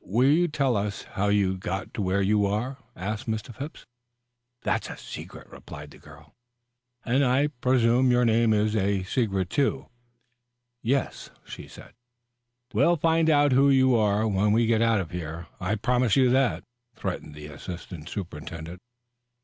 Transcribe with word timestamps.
"Will 0.00 0.28
you 0.32 0.48
tell 0.48 0.76
us 0.76 1.04
how 1.14 1.28
you 1.28 1.56
got 1.56 1.96
where 1.96 2.20
you 2.20 2.44
are?" 2.44 2.78
asked 2.96 3.28
Mr. 3.30 3.54
Phipps. 3.54 3.86
"That's 4.62 4.90
a 4.90 4.96
secret," 4.96 5.46
replied 5.48 5.92
the 5.92 5.98
girl. 5.98 6.34
"And 7.04 7.24
I 7.24 7.46
presume 7.60 8.10
your 8.10 8.24
name 8.24 8.52
is 8.52 8.74
a 8.74 9.04
secret 9.04 9.48
too?" 9.48 9.86
"Yes." 10.82 11.30
"We'll 12.74 12.96
find 12.96 13.30
out 13.30 13.52
who 13.52 13.70
you 13.70 13.94
are 13.94 14.26
when 14.26 14.50
we 14.50 14.66
get 14.66 14.82
out 14.82 14.98
of 14.98 15.12
here. 15.12 15.46
I 15.60 15.76
promise 15.76 16.16
you 16.16 16.30
that," 16.30 16.64
threatened 16.96 17.36
the 17.36 17.46
assistant 17.46 18.08
superintendent. 18.08 18.80